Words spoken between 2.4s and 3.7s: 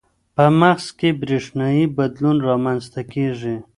رامنځته کېږي.